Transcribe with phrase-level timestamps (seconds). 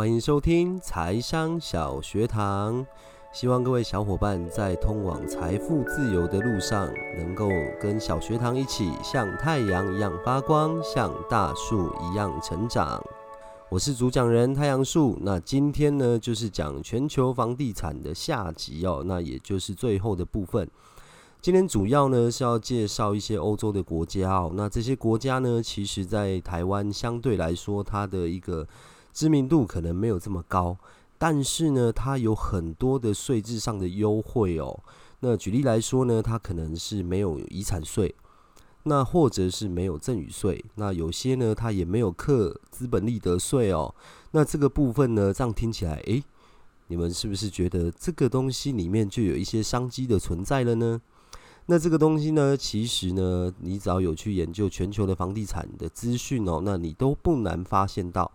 [0.00, 2.86] 欢迎收听财商小学堂。
[3.34, 12.98] 希望各位小伙伴在通往财富自由的路上，能够跟小学堂一起像太阳一样发光，像大树一样成长。
[13.68, 15.18] 我是主讲人太阳树。
[15.20, 20.66] 那今天呢，就是讲全球房地产的下集哦，那也就是最后的部分。
[21.42, 24.50] 今天主要呢是要介绍一些欧洲的国家哦。
[24.54, 28.66] 那这些国家呢，其实在台湾相对来说，它的一个
[29.12, 30.76] 知名度可能没有这么高。
[31.18, 34.80] 但是呢，它有很多的税制上的优惠哦。
[35.20, 38.14] 那举例来说呢，它可能是没有遗产税，
[38.84, 40.64] 那或者是没有赠与税。
[40.76, 43.94] 那有些呢，它也没有课资本利得税哦。
[44.30, 46.24] 那这个部分呢，这样听起来，诶，
[46.86, 50.98] 你们是不是觉得这个东西里面就有一些商机的存在了呢？
[51.66, 58.32] 那这个东西呢，其实呢，你只要有去研究全球的房地产的资讯哦，那你都不难发现到。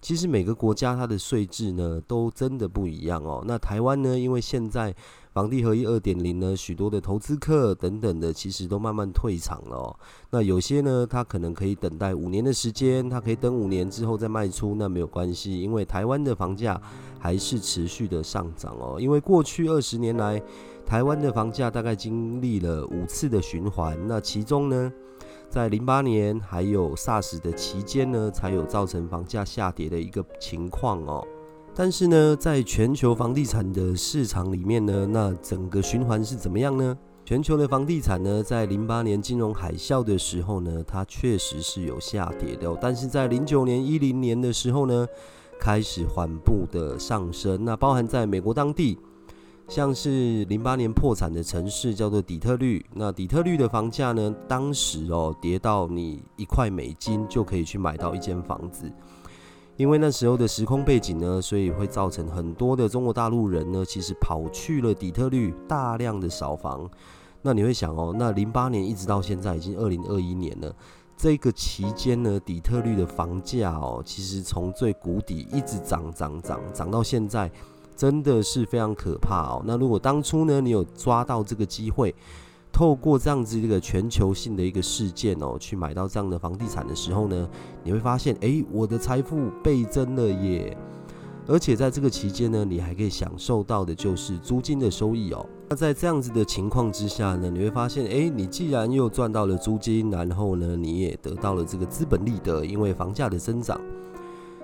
[0.00, 3.42] 其实每个国家它的税制呢，都真的不一样哦。
[3.46, 4.94] 那台湾呢，因为现在
[5.32, 9.76] 房地合一二点零呢，许多的投资客等等的，其实都慢慢退场了。
[9.76, 9.96] 哦。
[10.30, 16.80] 那有些呢，他可能可以等待五年的时间，他可以等五年之后再卖出，那没有关系，因为台湾的房价
[17.18, 18.98] 还是持续的上涨哦。
[19.00, 20.40] 因为过去二十年来，
[20.86, 24.92] 台湾的房价大概经历了五次的循环，那其中呢。
[25.50, 31.26] 在零八年还有 SARS 的期间呢，才有造成房价下跌的一个情况哦。
[31.74, 36.96] 但是呢，在全球房地产的市场里面呢，那整个循环是怎么样呢？
[37.24, 42.76] 全球的房地产呢，在零八年金融海啸的时候呢，它确实是有下跌的。
[42.80, 45.06] 但是在零九年、一零年的时候呢，
[45.58, 47.64] 开始缓步的上升。
[47.64, 48.98] 那包含在美国当地。
[49.68, 58.90] 像是零八年破产的城市叫做底特律，那底特律的房价呢，当时哦跌到你一块美金就可以去买到一间房子，
[59.76, 66.88] 因为那时候的时空背景呢，所以会造成很多的中国大陆人呢，其实跑去了底特律大量的扫房。
[67.42, 70.74] 那你会想哦，那零八年一直到现在已经二零二一年了，
[71.14, 77.50] 这个期间呢，底特律的房价哦，其实从最谷底一直涨涨涨涨到现在。
[77.98, 79.62] 真的是非常可怕哦。
[79.66, 82.14] 那如果当初呢，你有抓到这个机会，
[82.70, 87.48] 透过这样子一个全球性的一个事件哦，去买到这样的房地产的时候呢，
[87.82, 90.76] 你会发现，哎，我的财富倍增了耶！
[91.48, 95.44] 而且在这个期间呢，你还可以享受到的就是租金的收益哦。
[95.70, 103.80] 那在这样子的情况之下呢，你会发现，哎，你既然又赚到了租金，然后呢，你也得到了这个资本利得，因为房价的增长。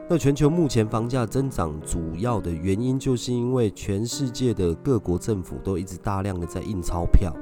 [0.06, 7.34] 那全球目前房价增长主要的原因，就是因为全世界的各国政府都一直大量的在印钞票。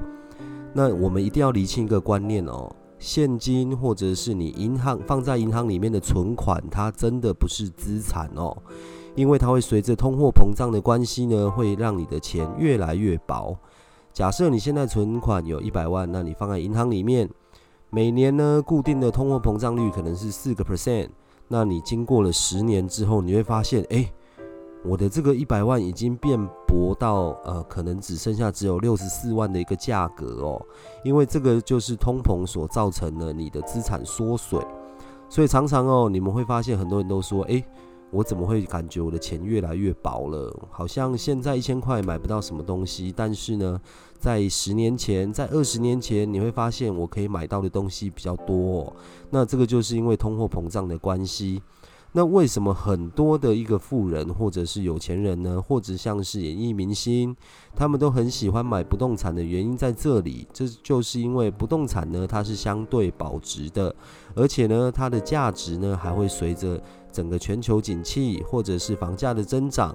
[0.73, 8.57] 那我们一定要理清一个观念哦，现金或者是你银行放在银行里面的存款，它真的不是资产哦，
[9.17, 13.57] 因为它会随着通货膨胀的关系呢，会让你的钱越来越薄。
[14.13, 17.29] 假设你现在存款有一百万，那你放在银行里面，
[17.91, 21.09] 每年呢固定的通货膨胀率可能是四个 percent。
[21.49, 24.11] 那你经过了十年之后，你会发现，哎，
[24.85, 30.61] 我的这个一百万已经变薄到，呃，可能只剩下只有六十四万的一个价格哦，
[31.05, 34.59] 因为这个就是通膨所造成的你的资产缩水，
[35.29, 37.63] 所以常常哦，你们会发现很多人都说，哎。
[38.13, 40.55] 我怎么会感觉我的钱越来越薄了？
[40.71, 43.81] 好像现在一千块买不到什么东西，但是呢，
[44.19, 48.95] 在十年前，在二十年前，你会发现我可以买到的东西比较多。
[49.31, 51.63] 那这个就是因为通货膨胀的关系。
[52.15, 57.35] 那为什么很多的一个富人或者是有钱人呢，或者像是演艺明星，
[57.75, 63.97] 他们都很喜欢买不动产的原因在这里，这就是因为不动产呢，它是相对保值的，
[64.35, 66.79] 而且呢，它的价值呢还会随着。
[67.13, 69.95] 整个全球景气或者是房价的增长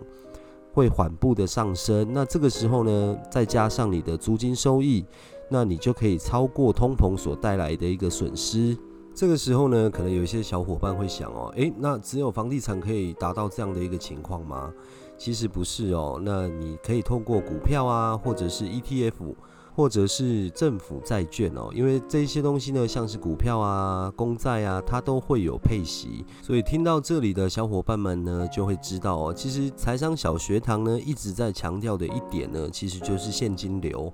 [0.74, 5.04] 会缓步的上升，那这个时候呢，再加上你的租金收益，
[5.50, 8.78] 那你就可以超过通膨所带来的一个损失。
[9.16, 14.72] 这个时候呢，可能有一些小伙伴会想哦，诶，那只有房地产可以达到这样的一个情况吗？
[15.18, 19.34] 其实不是哦，那你可以透过股票啊，或者是 ETF。
[19.78, 26.26] 或者是政府债券哦，因为这些东西呢，像是股票啊、公债啊，它都会有配息。
[26.42, 34.12] 所以听到这里的小伙伴们呢，就会知道哦，其实财商小学堂呢一直在强调的一点呢，其实就是现金流。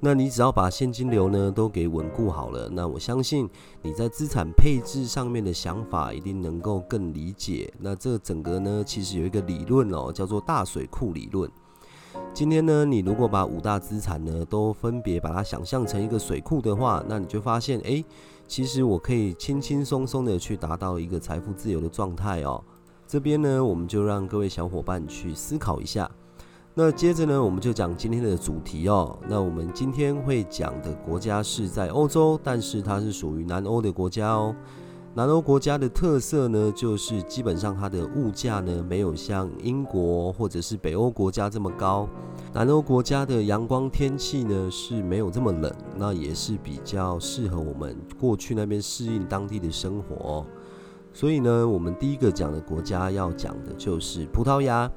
[0.00, 3.48] 那你只要把现金流呢都给稳固好了，那我相信
[3.82, 7.72] 你在资产配置上面的想法一定能够更理解。
[7.78, 11.48] 那这整个呢，其实有一个理论哦，叫做大水库理论。
[12.36, 18.04] 今天呢，你如果把五大资产呢都分别把它想象成一个水库的话，那你就发现，哎，
[18.46, 22.62] 其实我可以轻轻松松的去达到一个财富自由的状态哦。
[23.06, 26.10] 这边呢，我们就让各位小伙伴去思考一下。
[26.74, 29.18] 那接着呢，我们就讲今天的主题哦。
[29.26, 34.54] 那我们今天会讲的国家是在欧洲，但是它是属于南欧的国家哦。
[35.16, 42.06] 南欧国家的特色呢，就是基本上它的物价呢，没有像英国或者是北欧国家这么高。
[42.52, 50.44] 南欧国家的阳光天气呢，是没有这么冷，那也是比较适合我们过去那边适应当地的生活。
[51.14, 54.90] 所以呢，我们第一个讲的国家要讲的就是葡萄牙。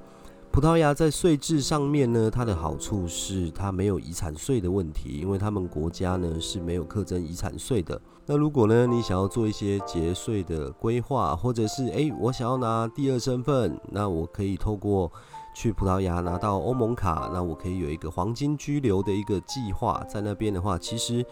[0.51, 8.01] 葡萄牙在税制上面呢，它的好处是它没有遗产税的问题，因为他们国家呢是没有课征遗产税的。
[8.31, 15.12] 那如果呢你想要做一些节税的规划，或者是诶我想要拿第二身份，那我可以透过
[15.56, 21.26] 去葡萄牙拿到欧盟卡，那我可以有一个黄金居留的一个计划，在那边的话，其实。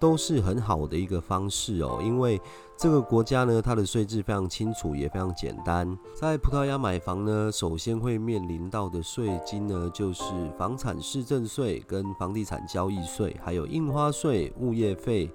[0.00, 2.38] 都是很好的一个方式哦，因为
[2.76, 5.96] 这个国家呢，它的税制非常清楚，也非常简单。
[6.14, 10.24] 在葡萄牙买房呢，首先会面临到的税金呢，就是
[10.58, 15.30] 房产市政税、跟房地产交易税，还有印花税、物业费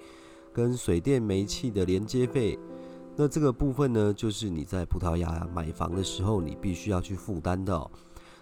[0.53, 2.57] 跟水电煤气的连接费。
[3.15, 7.89] 那这个部分呢，就是你在葡萄牙买房的时候，你必须要去负担的。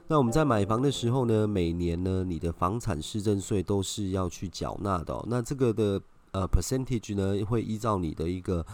[0.07, 5.21] 那我们在买房的时候呢，每年呢，你的房产市政税都是要去缴纳的。
[5.27, 6.01] 那这个的
[6.31, 8.65] 呃 percentage 呢，会依照你的一个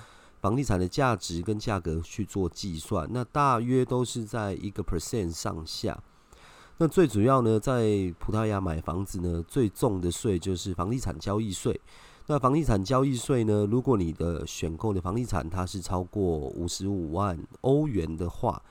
[0.41, 3.07] 房地产的价值跟价格去做计算。
[3.11, 5.97] 那大约都是在一个 percent 上下。
[6.77, 11.79] 那最主要呢，在葡萄牙买房子呢，最重的税就是房地产交易税。
[12.27, 18.61] 那房地产交易税呢，如果你的选购的房地产它是超过五十五万欧元的话，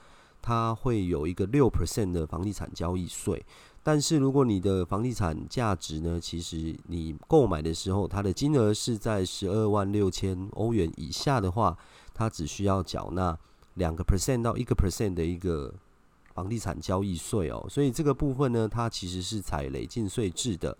[0.40, 3.44] 它会有一个六 percent 的房地产交易税，
[3.82, 11.76] 但是如果你的房地产价值呢，其实你购买的时候，它的金额是在十二万六千欧元以下的话，
[12.14, 13.38] 它只需要缴纳
[13.75, 15.75] 两个 percent 到一个 percent 的一个
[16.32, 20.75] 房地产交易税哦，所以这个部分呢，它其实是采累进税制的。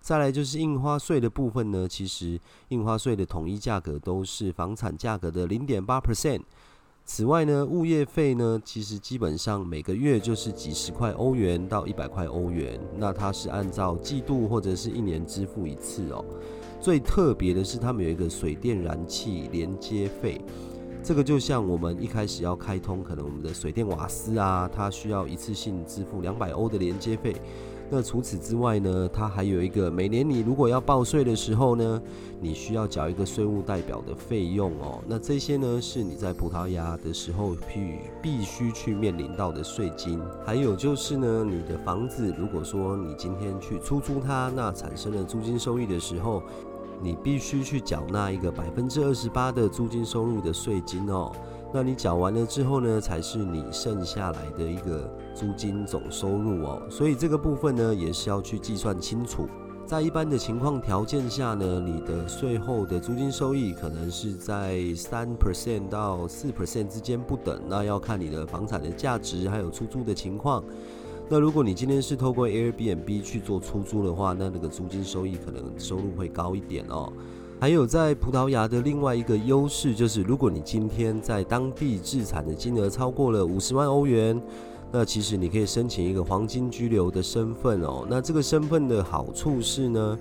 [0.00, 6.40] 再来就是印花税的部分呢，其实印花税的统一价格都是房产价格的零点八 percent。
[7.04, 16.24] 此外呢，物业费呢，其实基本上每个月就是几十块欧元到一百块欧元，那它是按照季度或者是一年支付一次哦。
[16.80, 20.40] 最特别的是，他们有一个水电燃气连接费，
[21.02, 27.34] 这个就像我们一开始要开通，可能我们的水电瓦斯啊，它需要一次性支付两百欧的连接费。
[27.92, 32.00] 那除此之外呢，它还有一个每年你如果要报税的时候呢，
[32.40, 35.02] 你需要缴一个税务代表的费用哦。
[35.08, 40.20] 那这些呢是你在葡萄牙的时候必必须去面临到的税金。
[40.46, 46.42] 还有就是呢，你的房子如果说你今天去出租它，那产生了租金收益的时候，
[47.02, 51.32] 你必须去缴纳一个百分之二十八的租金收入的税金哦。
[51.72, 56.82] 那你缴完了之后呢，才是你剩下来的一个租金总收入哦。
[56.90, 59.48] 所以这个部分呢，也是要去计算清楚。
[59.86, 67.60] 在一般的情况条件下呢，你的税后的租金收益可能是在三 percent 到四 percent 之间不等。
[67.68, 70.62] 那要看你的房产的价值还有出租的情况。
[71.28, 77.12] 那如果你今天是透过 Airbnb 去做出租的话，那那个租金收益可能收入会高一点哦。
[77.60, 84.40] 还有在葡萄牙的另外一个优势就是，如果你今天在当地自产的金额超过了五十万欧元，
[84.90, 88.06] 那其实你可以申请一个黄金居留的身份哦。
[88.08, 90.18] 那这个身份的好处是呢，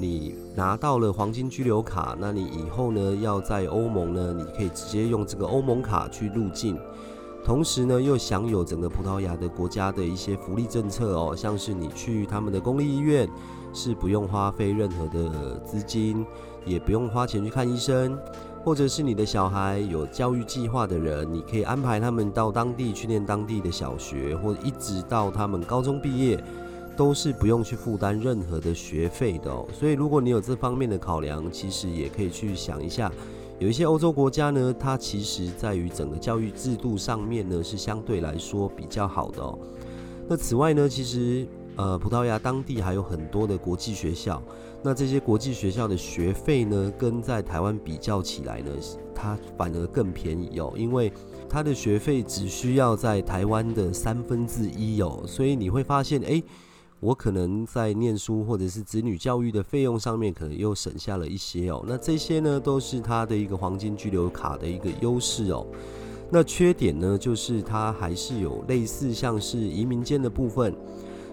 [0.00, 6.76] 你拿到了黄金居留卡，那你以后呢要在欧盟呢，你可以直接用这个欧盟卡去入境，
[7.44, 13.28] 同时呢又享有整个葡萄牙的国家的一些福利政策哦，像是你去他们的公立医院
[13.72, 16.24] 是不用花费任何的资金。
[16.66, 18.18] 也不用花钱去看医生，
[18.64, 26.42] 或者是你的小孩有教育计划的人，你可以安排他们到当地去念当地的小学，或者一直到他们高中毕业，
[26.96, 29.66] 都是不用去负担任何的学费的哦。
[29.78, 33.12] 所以，如果你有这方面的考量，其实也可以去想一下，
[33.60, 39.58] 有一些欧洲国家呢，它其实在于整个教育制度上面呢，是相对来说比较好的哦。
[40.28, 41.46] 那此外呢，其实
[41.76, 44.42] 呃，葡萄牙当地还有很多的国际学校。
[44.82, 48.70] 那这些国际学校的学费呢，跟在台湾比较起来呢，
[49.14, 51.12] 它反而更便宜哦，因为
[51.48, 56.42] 它的学费只需要在台湾的三分之一哦，所以你会发现，哎，
[57.04, 61.84] 我可能在念书或者是子女教育的费用上面，可能又省下了一些哦。
[61.86, 65.66] 那这些呢，都是它的一个黄金居留卡的一个优势哦。
[66.30, 70.74] 那缺点呢，就是它还是有类似像是移民间的部分。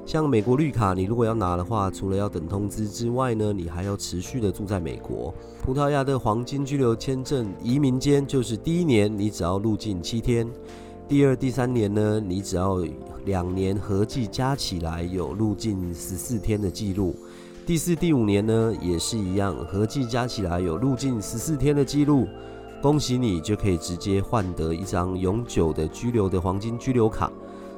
[0.06, 5.34] 像美国绿卡，你如果要拿的话，除了要等通知之外呢，你还要持续的住在美国。
[5.64, 10.46] 葡萄牙的黄金居留签证移民间，就是第一年你只要入境七天，
[11.12, 12.78] 第二、第三年呢，你只要
[13.26, 17.14] 两年合计加起来有入境十四天的记录；
[17.66, 22.26] 第四、第五年呢，也是一样，合计加起来有入境十四天的记录。
[22.82, 27.30] 恭喜你，就可以直接换得一张永久的居留的黄金居留卡。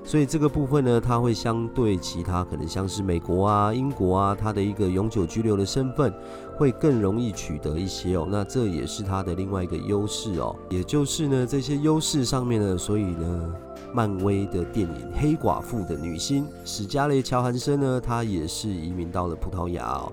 [0.05, 6.13] 所以这个部分呢，它会相对其他可能像是美国啊、英国啊，它的一个永久居留的身份
[6.57, 8.27] 会更容易取得一些哦。
[8.29, 10.53] 那这也是它的另外一个优势哦。
[10.69, 13.55] 也就是呢，这些优势上面呢，所以呢，
[13.93, 20.11] 漫威的电影《黑寡妇》的女星史嘉蕾·乔韩森呢，她也是移民到了葡萄牙哦。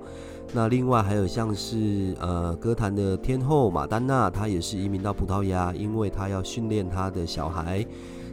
[0.52, 7.84] 那另外还有像是呃歌坛的天后马丹娜，她也是移民到葡萄牙，因为她要训练她的小孩。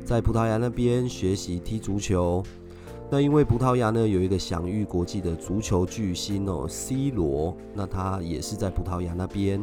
[0.08, 2.42] 在葡萄牙那边学习踢足球，
[3.12, 9.62] 那因为葡萄牙呢有一个享誉国际的足球巨星哦，C 罗，那他也是在葡萄牙那边，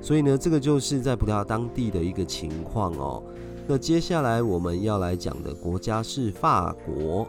[0.00, 3.22] 所以呢，这个就是在葡萄牙当地的一个情况哦。
[3.66, 7.28] 那接下来我们要来讲的国家是法国，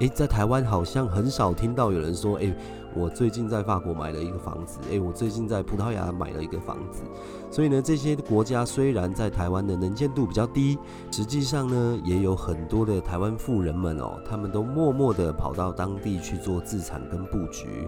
[0.00, 2.52] 诶，在台湾好像很少听到有人说，诶。
[2.94, 7.02] 我最近在法国买了一个房子，诶，我最近在葡萄牙买了一个房子，
[7.50, 10.78] 所以呢，这些国家虽然在台湾的能见度比较低，
[11.10, 17.86] 实际上呢，也有很多的台湾富人们哦，他们都默默的跑到当地去做自产跟布局，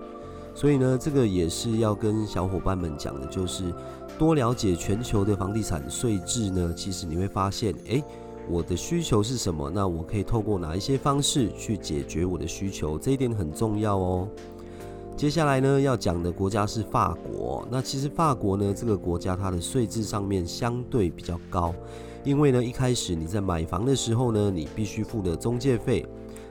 [0.55, 3.73] 所以呢，这个也是要跟小伙伴们讲的，就是
[4.19, 8.05] 多了解全球的房地产税制呢，其实你会发现，诶，
[8.49, 9.71] 我的需求是什么？
[9.71, 12.99] 那我可以透过哪一些方式去解决我的需求？
[12.99, 14.29] 这一点很重要哦。
[15.21, 17.69] 接下来呢，要讲的国家是法国。
[17.71, 21.75] 那其实法国呢，这个国家它的税制上面相对比较高，
[22.25, 26.07] 因为呢，一开始你在买房的时候呢，你必须付的中介费。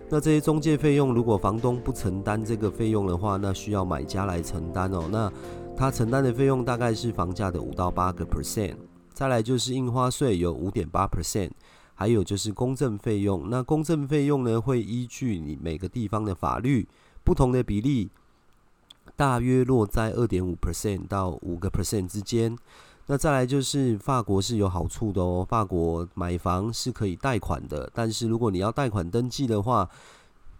[0.08, 5.10] 那这些中介费用，如果房东不承担这个费用的话，那需要买家来承担哦。
[5.12, 5.34] 那
[5.76, 8.76] 他承担的费用大概是房价的五到八个 percent。
[9.12, 11.50] 再来就是印花税有五点八 percent，
[11.96, 13.50] 还有就是公证费用。
[13.50, 16.88] 那公证费用呢，会依据你每个地方的法律
[17.24, 18.12] 不同的比例。
[19.20, 22.58] 大约落在二点五 percent 到五个 percent 之间。
[23.08, 29.90] 那再来就是法国是有好处的哦，法国买房是可以贷款的，但是如果你要贷款登记的话，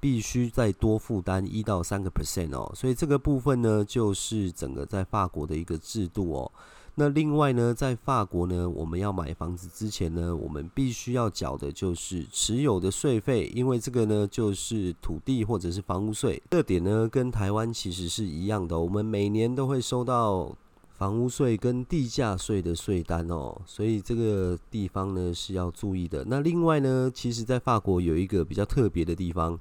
[0.02, 2.70] 必须再多负担一到三个 percent 哦。
[2.76, 6.52] 所以这个部分呢，就是整个在法国的一个制度哦。
[6.96, 16.42] 那另外呢，在法国呢，我们要买房子之前呢，我们必须要缴的就是持有的税费，因为这个呢就是土地或者是房屋税。
[16.52, 20.54] 这点呢跟台湾其实是一样的，我们每年都会收到
[20.90, 26.26] 房屋税跟地价税的税单哦，所以这个地方呢是要注意的。
[26.28, 29.60] 那另外呢，其实在法国有一个比较特别的地方。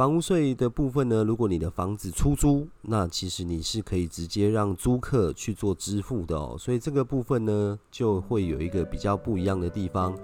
[0.00, 6.56] 房屋税的部分呢，如果你的房子出租，那其实你是可以直接让租客去做支付的哦。
[6.58, 10.16] 所以这个部分呢，就会有一个比较不一样的地方。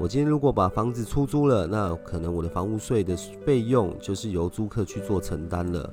[0.00, 5.88] 我今天如果把房子出租了，那可能我的房屋税的费用就是由租客去做承担了，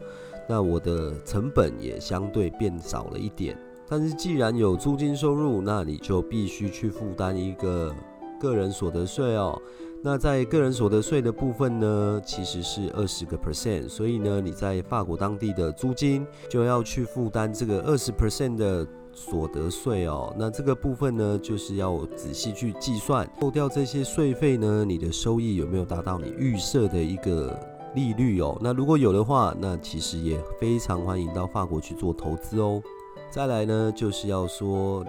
[0.49, 3.55] 那我的成本也相对变少了一点。
[3.87, 7.93] 但是既然有租金收入，那你就必须去负担一个
[8.39, 9.61] 个人所得税哦。
[10.03, 20.33] 那在个人所得税的部分呢，其实是二十个 percent，所以呢，你在法国当地的租金就要去负担这个二十 percent 的所得税哦。
[20.37, 27.59] 那这个部分呢，就是要仔细去计算，扣掉这些税费呢，你的收益有没有达到你预设的一个
[27.93, 28.57] 利率哦？
[28.61, 32.81] 那如果有的话，那其实也非常欢迎到法国去做投资哦。
[33.29, 35.03] 再来呢，就是要说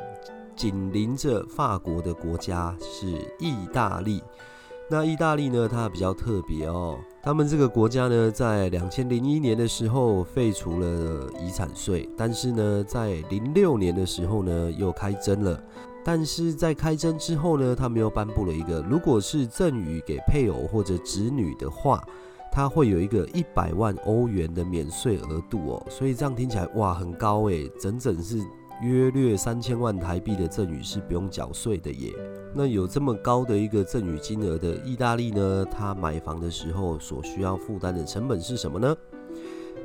[0.56, 3.06] 紧邻着法国的国家是
[3.38, 4.22] 意大利。
[4.90, 5.68] 那意大利呢？
[5.68, 6.98] 它比较特别哦。
[7.22, 15.62] 他们这个国家呢，在两千零一年的时候废除了遗产税，但是呢，在零六年的时候呢，又开征了。
[16.02, 22.02] 但是在开征之后呢，他们又颁布了一个，如果是赠与给配偶或者子女的话，
[22.50, 25.86] 它会有一个一百万欧元的免税额度哦。
[25.90, 28.42] 所以这样听起来哇，很高诶，整整是。
[28.80, 32.12] 约略三千万台币的赠与是不用缴税的耶。
[32.54, 35.64] 那有这么高的一个赠与金额的意大利呢？
[35.70, 38.96] 他买房的时候所需要负担的成本是什么呢？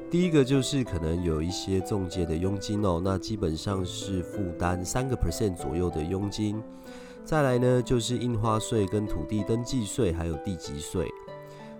[0.10, 6.62] 第一个就是可能有一些中介的佣金哦，那基本上是负担三个 percent 左右的佣金。
[7.26, 11.10] 再来呢，就是印花税、跟土地登记税，还有地级税。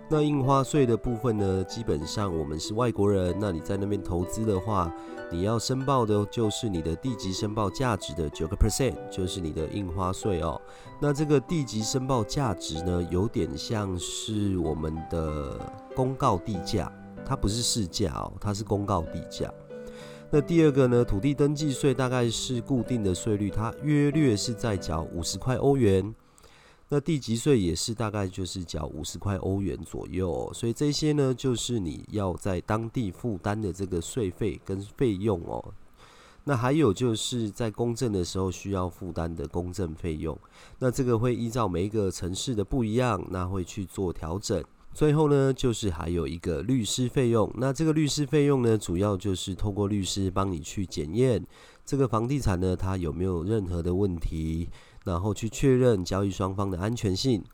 [0.06, 4.94] 那印花税的部分呢，基本上我们是外国人，那你在那边投资的话，
[5.32, 10.60] 你要申报的就是你的地级申报价值的九个 percent，就是你的印花税哦。
[11.00, 15.58] 那这个地级申报价值呢，有点像是我们的
[15.96, 16.92] 公告地价，
[17.24, 19.50] 它不是市价哦，它是公告地价。
[20.30, 26.14] 那第二个呢，土地登记税大概是固定的税率，它约略是在缴五十块欧元。
[26.94, 35.74] 那地级税也是大概就是缴五十块欧元左右，所以这些呢就是你要在当地负担的这个税费跟费用哦。
[36.44, 40.38] 那还有就是在公证的时候需要负担的公证费用，
[40.78, 44.62] 那这个会依照每一个城市的不一样，那会去做调整。
[44.92, 47.52] 最后呢，就是还有一个律师费用。
[47.56, 51.44] 那这个律师费用呢，主要就是透过律师帮你去检验
[51.84, 54.68] 这个房地产呢，它有没有任何的问题，
[55.04, 57.44] 然后去确认交易双方的安全性。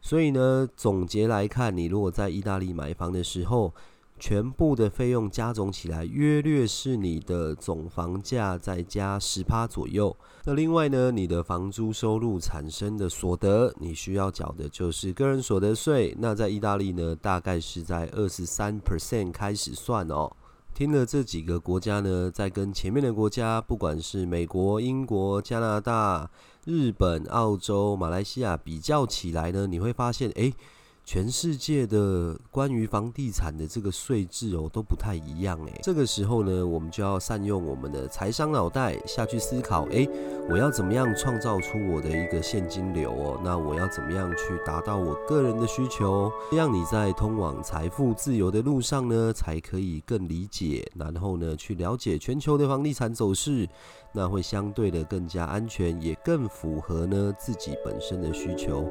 [0.00, 3.74] 所以呢，总结来看，你如果在意大利买房的时候，
[4.18, 10.14] 全部的费用加总起来，约略是你的总房价再加十趴左右。
[10.44, 16.14] 那另外呢，你的房租收入产生的所得，你需要缴的就是个人所得税。
[16.18, 20.30] 那在意大利呢，大概是在二十三 percent 开始算哦。
[20.74, 26.30] 听了这几个国家呢，在跟前面的国家，不管是美国、英国、加拿大、
[26.64, 30.54] 日本、澳洲、马来西亚比较起来呢，你会发现，诶。
[31.04, 35.80] 全世界的关于房地产的这个税制哦都不太一样诶。
[35.82, 40.08] 这个时候呢，我们就要善用我们的财商脑袋下去思考，诶，
[40.48, 43.40] 我要怎么样创造出我的一个现金流哦？
[43.44, 53.68] 那我要怎么样去达到我个人的需求，让你在通往财富自由的路上呢，才可以更理解，然后呢，去了解全球的房地产走势，
[54.12, 58.88] 那会相对的更加安全，也更符合呢自己本身的需求。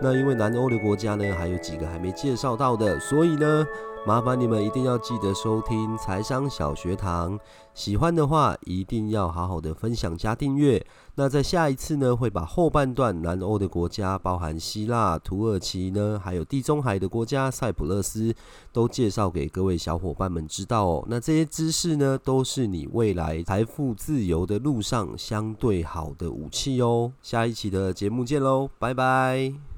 [0.00, 3.66] 那因为南欧的国家呢，还有几个还没介绍到的，所以呢，
[4.06, 7.36] 麻烦你们一定要记得收听财商小学堂。
[7.74, 10.86] 喜欢的话，一定要好好的分享加订阅。
[11.16, 18.32] 那在下一次呢，会把后半段南欧的国家，包含希腊、土耳其呢，还有地中海的国家塞浦路斯，
[18.72, 21.04] 都介绍给各位小伙伴们知道哦。
[21.08, 27.12] 那这些知识呢，都是你未来财富自由的路上相对好的武器哦。
[27.22, 29.75] 下一期的节目见喽，拜拜。